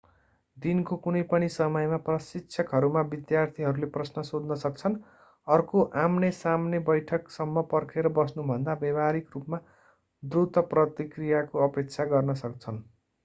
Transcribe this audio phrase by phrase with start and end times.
[0.57, 4.95] दिनको कुनै पनि समयमा प्रशिक्षकहरूमा विद्यार्थीहरूले प्रश्न सोध्न सक्छन्
[5.47, 9.59] अर्को आमने सामने बैठक सम्म पर्खेर बस्नु भन्दा व्यावहारिक रूपमा
[10.23, 12.81] द्रुत प्रतिक्रियाको अपेक्षा गर्न सक्छन्